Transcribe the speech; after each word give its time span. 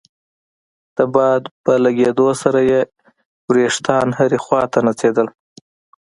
د 0.95 0.99
باد 1.15 1.43
په 1.63 1.71
لګېدو 1.83 2.27
سره 2.41 2.59
يې 2.71 2.81
ويښتان 3.51 4.07
هرې 4.17 4.39
خوا 4.43 4.63
ته 4.71 4.79
نڅېدل. 4.87 5.27